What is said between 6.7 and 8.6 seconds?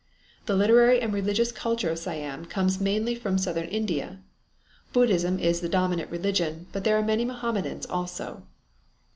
but there are many Mohammedans also.